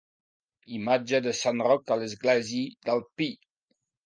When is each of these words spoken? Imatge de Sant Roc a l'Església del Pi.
Imatge 0.77 1.19
de 1.27 1.33
Sant 1.39 1.61
Roc 1.67 1.93
a 1.97 1.99
l'Església 2.05 2.89
del 2.91 3.05
Pi. 3.21 3.31